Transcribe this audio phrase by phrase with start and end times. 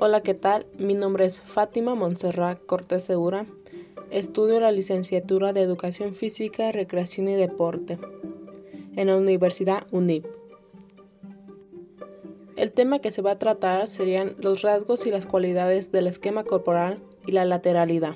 [0.00, 0.64] Hola, ¿qué tal?
[0.78, 3.46] Mi nombre es Fátima Montserrat Cortés Segura.
[4.12, 7.98] Estudio la licenciatura de Educación Física, Recreación y Deporte
[8.94, 10.24] en la Universidad UNIP.
[12.54, 16.44] El tema que se va a tratar serían los rasgos y las cualidades del esquema
[16.44, 18.14] corporal y la lateralidad.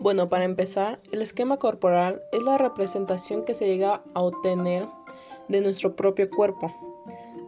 [0.00, 4.86] Bueno, para empezar, el esquema corporal es la representación que se llega a obtener
[5.48, 6.87] de nuestro propio cuerpo,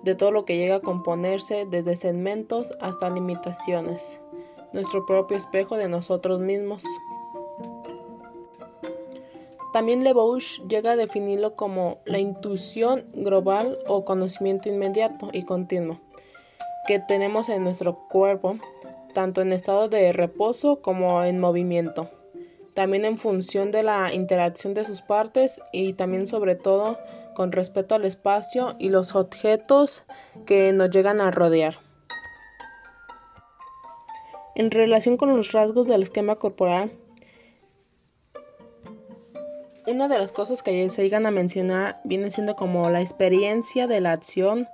[0.02, 4.20] de todo lo que llega a componerse desde segmentos hasta limitaciones,
[4.72, 6.84] nuestro propio espejo de nosotros mismos.
[9.72, 16.00] También Lebouche llega a definirlo como la intuición global o conocimiento inmediato y continuo
[16.86, 18.56] que tenemos en nuestro cuerpo,
[19.14, 22.10] tanto en estado de reposo como en movimiento.
[22.74, 26.98] También en función de la interacción de sus partes y también sobre todo
[27.40, 30.02] con respecto al espacio y los objetos
[30.44, 31.78] que nos llegan a rodear.
[34.54, 36.92] En relación con los rasgos del esquema corporal,
[39.86, 44.02] una de las cosas que se llegan a mencionar viene siendo como la experiencia de
[44.02, 44.68] la acción,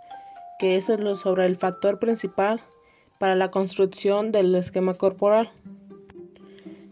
[0.59, 2.61] que es sobre el factor principal
[3.21, 5.53] para la construcción del esquema corporal,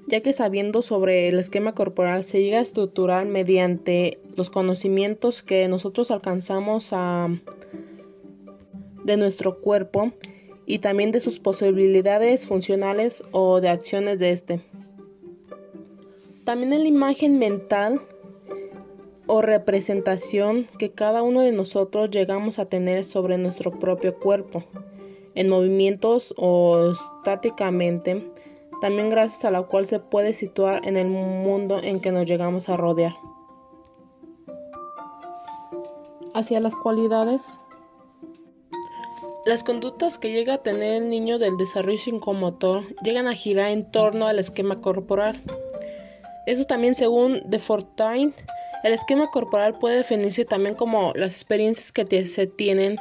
[0.07, 5.69] ya que sabiendo sobre el esquema corporal se llega a estructurar mediante los conocimientos que
[5.69, 7.29] nosotros alcanzamos a,
[9.05, 10.13] de nuestro cuerpo
[10.67, 14.61] y también de sus posibilidades funcionales o de acciones de este.
[16.45, 18.03] También en la imagen mental
[19.27, 24.65] o representación que cada uno de nosotros llegamos a tener sobre nuestro propio cuerpo,
[25.35, 28.31] en movimientos o estáticamente,
[28.81, 32.69] también gracias a la cual se puede situar en el mundo en que nos llegamos
[32.69, 33.15] a rodear.
[36.35, 37.59] Hacia las cualidades.
[39.47, 43.91] Las conductas que llega a tener el niño del desarrollo psicomotor llegan a girar en
[43.91, 45.41] torno al esquema corporal.
[46.47, 48.33] Eso también según De Fortine
[48.85, 52.99] el esquema corporal puede definirse también como las experiencias que se tienen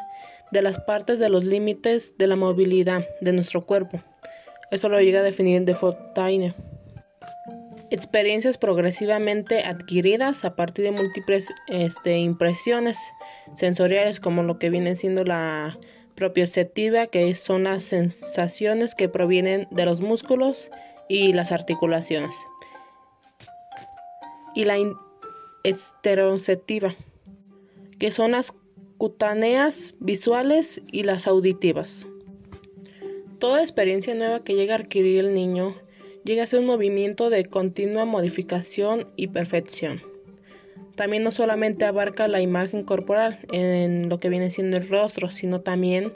[0.51, 4.01] de las partes de los límites de la movilidad de nuestro cuerpo.
[4.73, 6.56] Eso lo llega a definir de Fontaine.
[7.91, 12.97] Experiencias progresivamente adquiridas a partir de múltiples este, impresiones
[13.53, 15.78] sensoriales como lo que viene siendo la
[16.16, 20.72] propioceptiva, que son las sensaciones que provienen de los músculos
[21.07, 22.35] y las articulaciones.
[24.55, 24.78] Y la
[25.63, 26.95] estereoceptiva,
[28.00, 28.55] que son las
[28.97, 32.07] cutáneas visuales y las auditivas.
[33.43, 35.75] Toda experiencia nueva que llega a adquirir el niño
[36.23, 40.01] llega a ser un movimiento de continua modificación y perfección.
[40.95, 45.59] También no solamente abarca la imagen corporal en lo que viene siendo el rostro, sino
[45.59, 46.13] también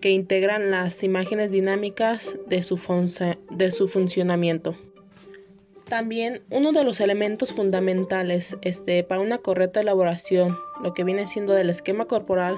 [0.00, 2.76] que integran las imágenes dinámicas de su,
[3.86, 4.76] funcionamiento.
[5.88, 11.52] También uno de los elementos fundamentales este, para una correcta elaboración, lo que viene siendo
[11.52, 12.56] del esquema corporal,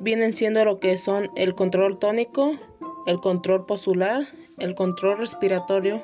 [0.00, 2.58] vienen siendo lo que son el control tónico,
[3.06, 4.28] el control postular,
[4.58, 6.02] el control respiratorio,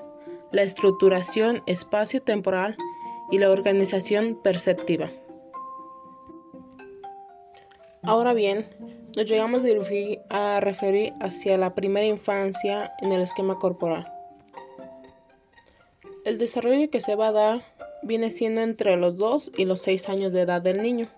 [0.52, 2.76] la estructuración espacio-temporal
[3.30, 5.10] y la organización perceptiva.
[8.02, 8.68] Ahora bien,
[9.16, 9.62] nos llegamos
[10.30, 14.06] a referir hacia la primera infancia en el esquema corporal.
[16.24, 17.62] El desarrollo que se va a dar
[18.02, 21.08] viene siendo entre los 2 y los 6 años de edad del niño.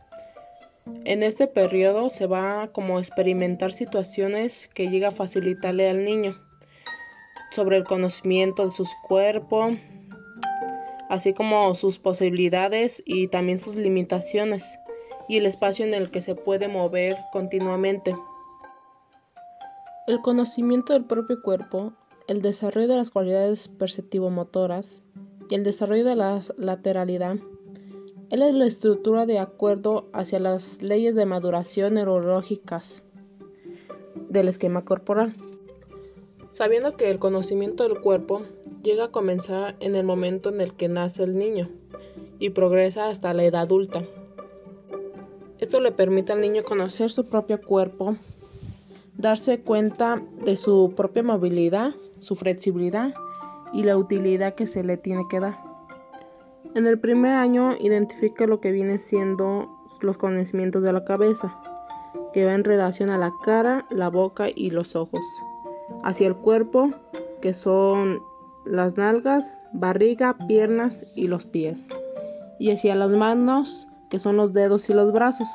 [1.04, 6.36] En este periodo se va a como experimentar situaciones que llega a facilitarle al niño
[7.50, 9.70] sobre el conocimiento de su cuerpo,
[11.08, 14.78] así como sus posibilidades y también sus limitaciones
[15.28, 18.14] y el espacio en el que se puede mover continuamente.
[20.06, 21.92] El conocimiento del propio cuerpo
[22.28, 25.02] el desarrollo de las cualidades perceptivo-motoras
[25.48, 27.36] y el desarrollo de la lateralidad
[28.30, 33.02] es la estructura de acuerdo hacia las leyes de maduración neurológicas
[34.28, 35.32] del esquema corporal.
[36.50, 38.42] Sabiendo que el conocimiento del cuerpo
[38.82, 41.70] llega a comenzar en el momento en el que nace el niño
[42.38, 44.04] y progresa hasta la edad adulta.
[45.58, 48.16] Esto le permite al niño conocer su propio cuerpo,
[49.16, 53.14] darse cuenta de su propia movilidad su flexibilidad
[53.72, 55.67] y la utilidad que se le tiene que dar.
[56.78, 59.68] En el primer año identifica lo que viene siendo
[60.00, 61.60] los conocimientos de la cabeza,
[62.32, 65.22] que va en relación a la cara, la boca y los ojos.
[66.04, 66.92] Hacia el cuerpo,
[67.42, 68.20] que son
[68.64, 71.88] las nalgas, barriga, piernas y los pies.
[72.60, 75.48] Y hacia las manos, que son los dedos y los brazos.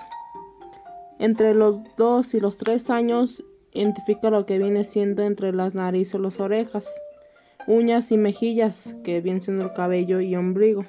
[1.20, 6.16] Entre los 2 y los 3 años identifica lo que viene siendo entre las narices
[6.16, 6.94] o las orejas,
[7.66, 10.84] uñas y mejillas, que viene siendo el cabello y ombligo.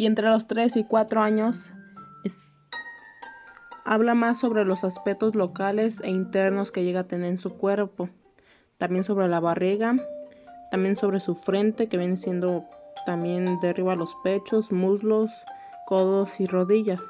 [0.00, 1.74] Y entre los 3 y 4 años
[3.84, 8.08] habla más sobre los aspectos locales e internos que llega a tener en su cuerpo,
[8.78, 9.96] también sobre la barriga,
[10.70, 12.64] también sobre su frente, que viene siendo
[13.04, 15.30] también derriba los pechos, muslos,
[15.86, 17.04] codos y rodillas,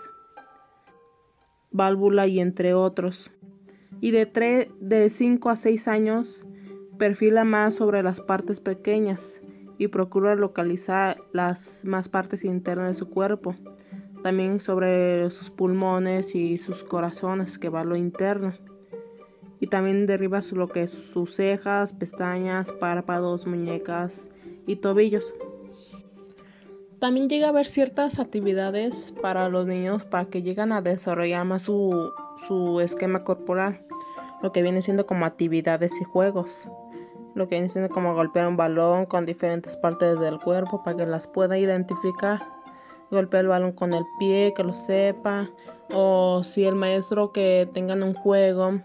[1.70, 3.30] válvula y entre otros.
[4.00, 6.42] Y de, de 5 a 6 años
[6.98, 9.40] perfila más sobre las partes pequeñas
[9.80, 13.54] y procura localizar las más partes internas de su cuerpo,
[14.22, 18.52] también sobre sus pulmones y sus corazones que va lo interno.
[19.58, 24.28] Y también derriba lo que es sus cejas, pestañas, párpados, muñecas
[24.66, 25.34] y tobillos.
[26.98, 31.62] También llega a haber ciertas actividades para los niños para que lleguen a desarrollar más
[31.62, 32.12] su,
[32.46, 33.80] su esquema corporal
[34.42, 36.68] lo que viene siendo como actividades y juegos,
[37.34, 41.06] lo que viene siendo como golpear un balón con diferentes partes del cuerpo para que
[41.06, 42.40] las pueda identificar,
[43.10, 45.48] golpear el balón con el pie, que lo sepa,
[45.92, 48.80] o si el maestro que tengan un juego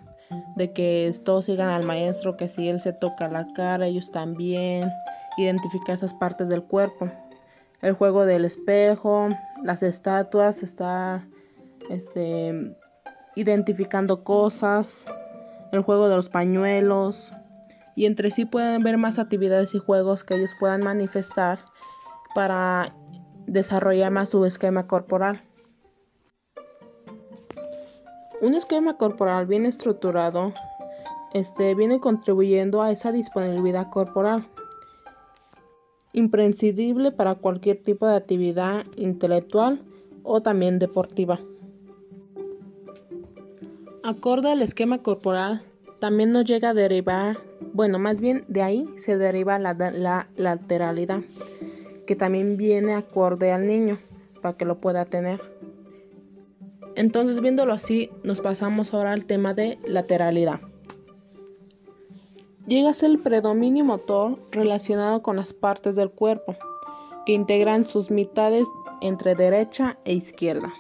[0.56, 4.90] de que todos sigan al maestro, que si él se toca la cara, ellos también,
[5.38, 7.10] identificar esas partes del cuerpo.
[7.82, 9.30] El juego del espejo,
[9.64, 11.28] las estatuas, está
[11.90, 12.76] este,
[13.36, 15.06] identificando cosas,
[15.72, 17.32] el juego de los pañuelos,
[17.96, 21.60] y entre sí pueden ver más actividades y juegos que ellos puedan manifestar
[22.34, 22.90] para
[23.48, 25.42] desarrollar más su esquema corporal.
[28.42, 30.54] Un esquema corporal bien estructurado
[31.34, 34.48] este, viene contribuyendo a esa disponibilidad corporal,
[36.14, 39.84] imprescindible para cualquier tipo de actividad intelectual
[40.24, 41.40] o también deportiva.
[44.04, 45.64] Acorde al esquema corporal,
[46.06, 47.40] también nos llega a derivar,
[47.74, 51.22] bueno, más bien de ahí se deriva la, lateralidad,
[52.06, 53.98] que también viene acorde al niño
[54.40, 55.42] para que lo pueda tener.
[56.96, 60.60] Entonces, viéndolo así, nos pasamos ahora al tema de lateralidad.
[62.68, 66.56] Llega a ser el predominio motor relacionado con las partes del cuerpo,
[67.26, 68.68] que integran sus mitades
[69.02, 70.72] entre derecha e izquierda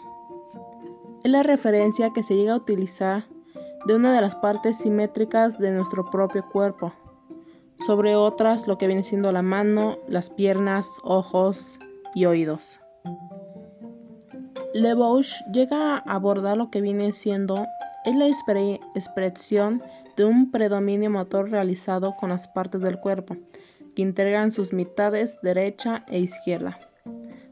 [1.25, 3.25] es la referencia que se llega a utilizar
[3.85, 6.93] de una de las partes simétricas de nuestro propio cuerpo,
[7.85, 11.79] sobre otras lo que viene siendo la mano, las piernas, ojos
[12.13, 12.79] y oídos.
[14.73, 17.65] Le Bouche llega a abordar lo que viene siendo
[18.05, 19.81] es la expresión
[20.17, 23.35] de un predominio motor realizado con las partes del cuerpo,
[23.95, 26.79] que integran sus mitades derecha e izquierda.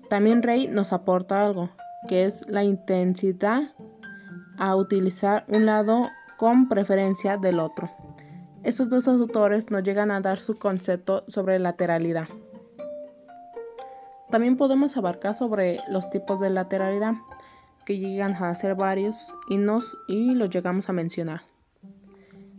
[0.10, 1.70] También Rey nos aporta algo,
[2.08, 3.72] que es la intensidad
[4.58, 6.10] a utilizar un lado
[6.44, 7.90] con preferencia del otro.
[8.64, 12.28] Estos dos autores nos llegan a dar su concepto sobre lateralidad.
[14.30, 17.14] También podemos abarcar sobre los tipos de lateralidad,
[17.86, 19.16] que llegan a ser varios
[19.48, 21.44] y, nos, y los llegamos a mencionar.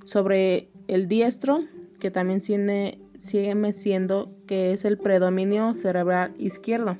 [0.07, 1.61] Sobre el diestro,
[2.01, 2.97] que también sigue
[3.75, 6.97] siendo que es el predominio cerebral izquierdo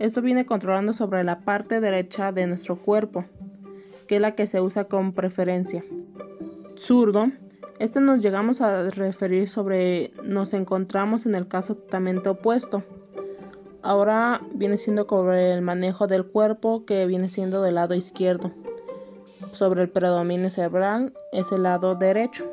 [0.00, 3.26] esto viene controlando sobre la parte derecha de nuestro cuerpo,
[4.08, 5.84] que es la que se usa con preferencia.
[6.80, 7.30] Zurdo.
[7.78, 12.82] Este nos llegamos a referir sobre nos encontramos en el caso totalmente opuesto.
[13.82, 18.50] Ahora viene siendo sobre el manejo del cuerpo que viene siendo del lado izquierdo.
[19.52, 22.50] Sobre el predominio cerebral es el lado derecho.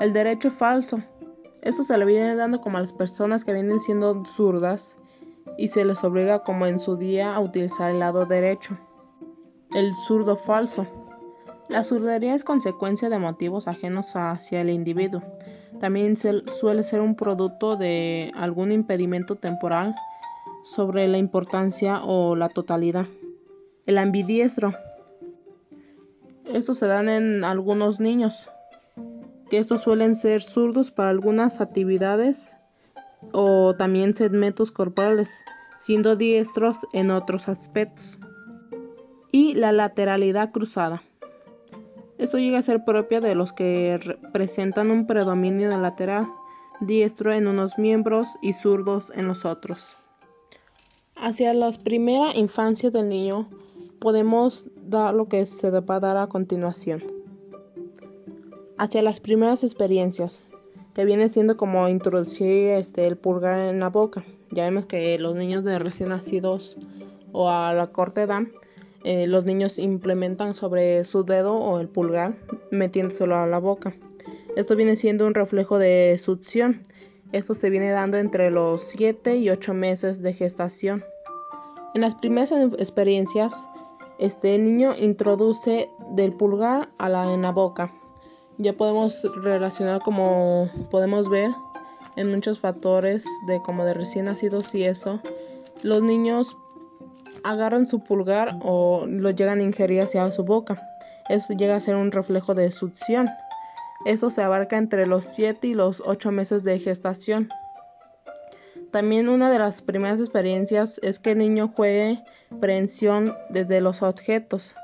[0.00, 1.02] El derecho falso.
[1.60, 4.96] Esto se le viene dando como a las personas que vienen siendo zurdas
[5.58, 8.78] y se les obliga como en su día a utilizar el lado derecho.
[9.74, 10.86] El zurdo falso.
[11.68, 15.22] La zurdería es consecuencia de motivos ajenos hacia el individuo.
[15.80, 19.94] También suele ser un producto de algún impedimento temporal
[20.62, 23.06] sobre la importancia o la totalidad.
[23.86, 24.74] El ambidiestro.
[26.44, 28.48] Estos se dan en algunos niños,
[29.48, 32.56] que estos suelen ser zurdos para algunas actividades
[33.32, 35.42] o también segmentos corporales,
[35.78, 38.18] siendo diestros en otros aspectos.
[39.30, 41.02] Y la lateralidad cruzada.
[42.22, 43.98] Esto llega a ser propia de los que
[44.32, 46.28] presentan un predominio lateral,
[46.78, 49.96] diestro en unos miembros y zurdos en los otros.
[51.16, 53.48] Hacia la primera infancia del niño
[53.98, 57.02] podemos dar lo que se va a dar a continuación.
[58.78, 60.46] Hacia las primeras experiencias,
[60.94, 64.24] que viene siendo como introducir este, el pulgar en la boca.
[64.52, 66.76] Ya vemos que los niños de recién nacidos
[67.32, 68.42] o a la corta edad
[69.04, 72.36] eh, los niños implementan sobre su dedo o el pulgar
[72.70, 73.94] metiéndoselo a la boca.
[74.56, 76.82] Esto viene siendo un reflejo de succión.
[77.32, 81.04] Esto se viene dando entre los 7 y 8 meses de gestación.
[81.94, 83.68] En las primeras experiencias,
[84.18, 87.92] este niño introduce del pulgar a la en la boca.
[88.58, 91.50] Ya podemos relacionar como podemos ver
[92.16, 95.20] en muchos factores de como de recién nacidos y eso.
[95.82, 96.56] Los niños
[97.44, 100.88] agarran su pulgar o lo llegan a ingerir hacia su boca.
[101.28, 103.28] Eso llega a ser un reflejo de succión.
[104.04, 107.48] Eso se abarca entre los 7 y los 8 meses de gestación.
[108.90, 112.22] También una de las primeras experiencias es que el niño juegue
[112.60, 114.74] prehensión desde los objetos.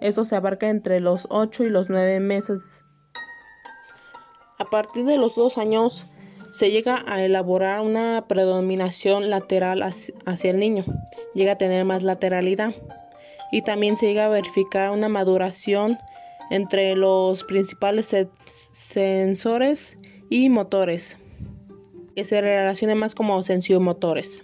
[0.00, 2.82] Eso se abarca entre los 8 y los 9 meses.
[4.58, 6.06] A partir de los 2 años
[6.56, 10.86] se llega a elaborar una predominación lateral hacia el niño.
[11.34, 12.74] Llega a tener más lateralidad.
[13.52, 15.98] Y también se llega a verificar una maduración
[16.50, 18.14] entre los principales
[18.72, 19.98] sensores
[20.30, 21.18] y motores
[22.14, 24.42] que se relacionen más como sensiomotores.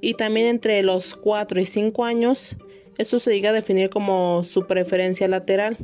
[0.00, 2.56] Y también entre los 4 y 5 años,
[2.98, 5.76] esto se llega a definir como su preferencia lateral.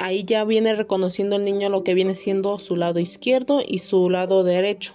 [0.00, 4.08] Ahí ya viene reconociendo el niño lo que viene siendo su lado izquierdo y su
[4.10, 4.94] lado derecho.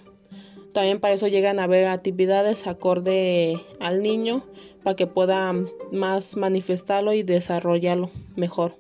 [0.72, 4.46] También para eso llegan a haber actividades acorde al niño
[4.82, 5.54] para que pueda
[5.92, 8.78] más manifestarlo y desarrollarlo mejor.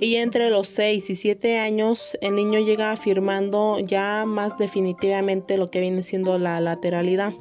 [0.00, 5.70] Y entre los 6 y 7 años el niño llega afirmando ya más definitivamente lo
[5.70, 7.34] que viene siendo la lateralidad.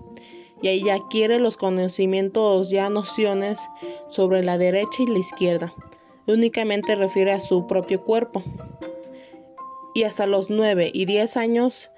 [0.61, 3.59] Y ahí ya adquiere los conocimientos ya nociones
[4.09, 5.73] sobre la derecha y la izquierda
[6.27, 8.43] únicamente refiere a su propio cuerpo
[9.93, 11.89] y hasta los 9 y 10 años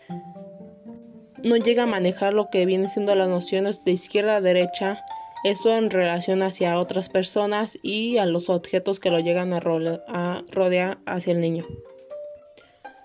[1.43, 5.03] no llega a manejar lo que viene siendo las nociones de izquierda a derecha
[5.43, 10.97] esto en relación hacia otras personas y a los objetos que lo llegan a, rodear
[11.05, 11.65] hacia el niño.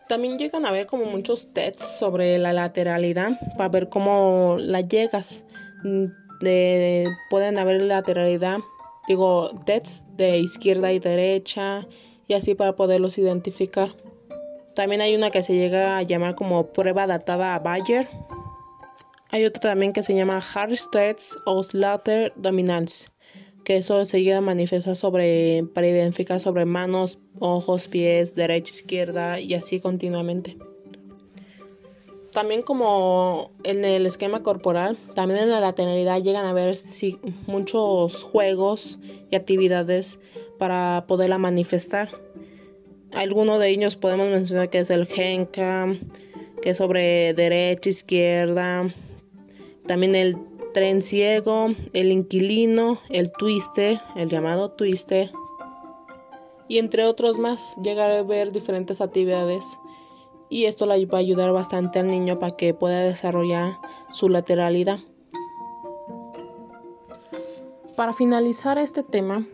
[0.08, 5.44] También llegan a ver como muchos tests sobre la lateralidad para ver cómo la llegas.
[5.84, 6.06] Mm,
[7.30, 8.58] pueden haber lateralidad,
[9.08, 9.50] digo,
[10.16, 11.86] de izquierda y derecha
[12.28, 13.94] y así para poderlos identificar.
[14.74, 18.08] También hay una que se llega a llamar como prueba datada a Bayer,
[19.34, 23.08] hay otra también que se llama Hard States Slater Dominance,
[23.64, 24.40] que eso se llega a
[24.94, 30.58] sobre, para identificar sobre manos, ojos, pies, derecha, izquierda y así continuamente.
[32.32, 36.74] También como en el esquema corporal, también en la lateralidad llegan a haber
[37.46, 38.98] muchos juegos
[39.30, 40.18] y actividades
[40.58, 42.08] para poderla manifestar.
[43.12, 45.94] Algunos de ellos podemos mencionar que es el Genka,
[46.62, 48.94] que es sobre derecha, izquierda,
[49.86, 50.36] también el
[50.72, 55.30] tren ciego, el inquilino, el twister, el llamado twister,
[56.66, 59.66] y entre otros más, llegar a ver diferentes actividades
[60.52, 63.72] y esto le va a ayudar bastante al niño para que pueda desarrollar
[64.12, 64.98] su lateralidad.
[67.96, 69.46] Para finalizar este tema,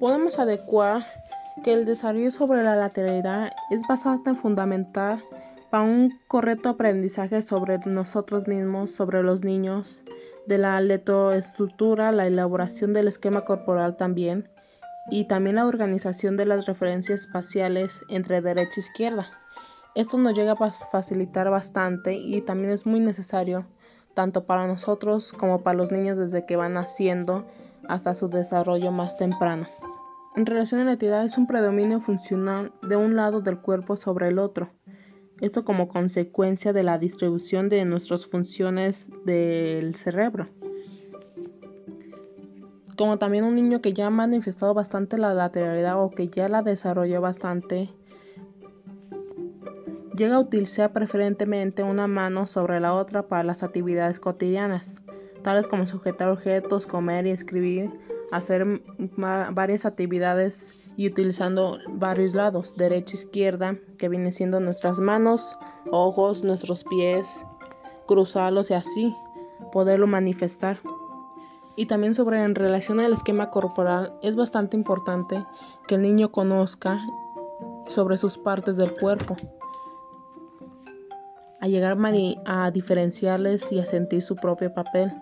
[0.00, 1.06] podemos adecuar
[1.62, 5.22] que el desarrollo sobre la lateralidad es bastante fundamental
[5.70, 10.02] para un correcto aprendizaje sobre nosotros mismos, sobre los niños,
[10.48, 14.48] de la letoestructura, la elaboración del esquema corporal también,
[15.08, 19.26] y también la organización de las referencias espaciales entre derecha e izquierda.
[19.94, 23.66] Esto nos llega a facilitar bastante y también es muy necesario
[24.14, 27.46] tanto para nosotros como para los niños desde que van naciendo
[27.88, 29.66] hasta su desarrollo más temprano.
[30.36, 34.28] En relación a la entidad es un predominio funcional de un lado del cuerpo sobre
[34.28, 34.70] el otro
[35.40, 40.48] esto como consecuencia de la distribución de nuestras funciones del cerebro.
[43.00, 46.60] Como también un niño que ya ha manifestado bastante la lateralidad o que ya la
[46.60, 47.88] desarrolló bastante,
[50.14, 54.98] llega a utilizar preferentemente una mano sobre la otra para las actividades cotidianas,
[55.42, 57.90] tales como sujetar objetos, comer y escribir,
[58.32, 58.66] hacer
[59.16, 65.56] varias actividades y utilizando varios lados, derecha, izquierda, que viene siendo nuestras manos,
[65.90, 67.42] ojos, nuestros pies,
[68.06, 69.16] cruzarlos y así
[69.72, 70.78] poderlo manifestar.
[71.76, 75.44] Y también sobre en relación al esquema corporal, es bastante importante
[75.86, 77.00] que el niño conozca
[77.86, 79.36] sobre sus partes del cuerpo,
[81.60, 81.98] a llegar
[82.46, 85.12] a diferenciarles y a sentir su propio papel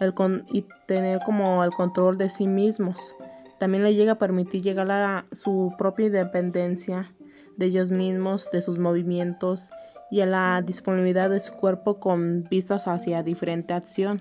[0.00, 0.12] el
[0.52, 3.14] y tener como el control de sí mismos
[3.58, 7.10] también le llega a permitir llegar a su propia independencia
[7.56, 9.70] de ellos mismos, de sus movimientos
[10.10, 14.20] y a la disponibilidad de su cuerpo con vistas hacia diferente acción.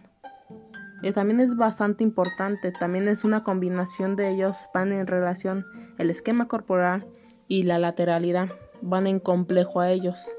[1.03, 5.65] Y también es bastante importante, también es una combinación de ellos, van en relación
[5.97, 7.05] el esquema corporal
[7.49, 8.47] y la lateralidad,
[8.81, 10.33] van en complejo a ellos.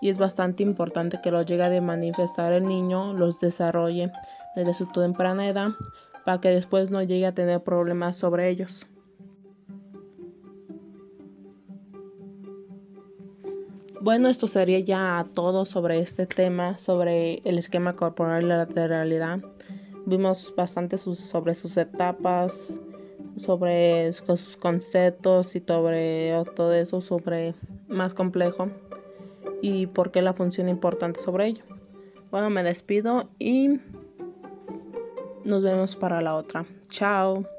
[0.00, 4.10] Y es bastante importante que los llegue a manifestar el niño, los desarrolle
[4.56, 5.70] desde su temprana edad,
[6.24, 8.86] para que después no llegue a tener problemas sobre ellos.
[14.00, 19.40] Bueno, esto sería ya todo sobre este tema, sobre el esquema corporal y la lateralidad.
[20.08, 22.74] Vimos bastante sobre sus etapas,
[23.36, 27.54] sobre sus conceptos y sobre todo eso, sobre
[27.88, 28.70] más complejo
[29.60, 31.64] y por qué la función importante sobre ello.
[32.30, 33.80] Bueno, me despido y
[35.44, 36.64] nos vemos para la otra.
[36.88, 37.57] Chao.